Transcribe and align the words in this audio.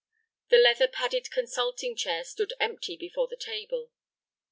The 0.49 0.57
leather 0.57 0.87
padded 0.87 1.29
consulting 1.29 1.95
chair 1.95 2.23
stood 2.23 2.53
empty 2.59 2.97
before 2.97 3.27
the 3.27 3.37
table. 3.37 3.91